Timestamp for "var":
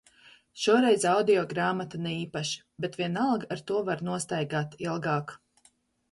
3.91-4.01